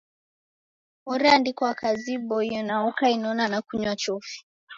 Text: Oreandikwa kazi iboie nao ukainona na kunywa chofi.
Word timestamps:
Oreandikwa 1.11 1.69
kazi 1.81 2.11
iboie 2.17 2.59
nao 2.67 2.85
ukainona 2.91 3.45
na 3.47 3.59
kunywa 3.65 3.95
chofi. 4.01 4.37